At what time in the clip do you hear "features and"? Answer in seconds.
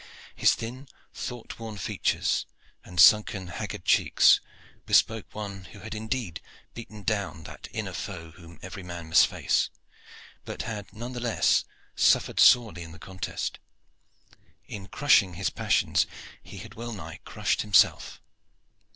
1.77-2.99